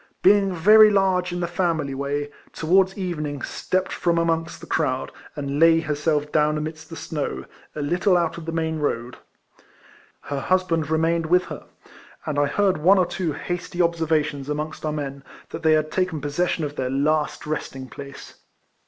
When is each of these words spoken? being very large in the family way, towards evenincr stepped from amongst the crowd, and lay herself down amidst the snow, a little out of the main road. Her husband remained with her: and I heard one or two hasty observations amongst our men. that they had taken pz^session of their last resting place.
being 0.23 0.51
very 0.51 0.89
large 0.89 1.31
in 1.31 1.41
the 1.41 1.45
family 1.47 1.93
way, 1.93 2.31
towards 2.53 2.95
evenincr 2.95 3.45
stepped 3.45 3.91
from 3.93 4.17
amongst 4.17 4.59
the 4.59 4.65
crowd, 4.65 5.11
and 5.35 5.59
lay 5.59 5.79
herself 5.79 6.31
down 6.31 6.57
amidst 6.57 6.89
the 6.89 6.95
snow, 6.95 7.45
a 7.75 7.83
little 7.83 8.17
out 8.17 8.35
of 8.35 8.45
the 8.47 8.51
main 8.51 8.79
road. 8.79 9.17
Her 10.21 10.39
husband 10.39 10.89
remained 10.89 11.27
with 11.27 11.43
her: 11.43 11.67
and 12.25 12.39
I 12.39 12.47
heard 12.47 12.79
one 12.79 12.97
or 12.97 13.05
two 13.05 13.33
hasty 13.33 13.79
observations 13.79 14.49
amongst 14.49 14.83
our 14.87 14.91
men. 14.91 15.23
that 15.49 15.61
they 15.61 15.73
had 15.73 15.91
taken 15.91 16.19
pz^session 16.19 16.65
of 16.65 16.77
their 16.77 16.89
last 16.89 17.45
resting 17.45 17.87
place. 17.87 18.39